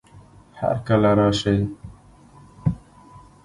هر 0.59 0.75
کله 0.87 1.11
راشئ 1.17 1.59